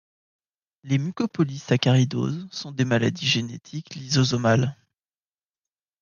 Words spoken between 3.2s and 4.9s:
génétiques lysosomales.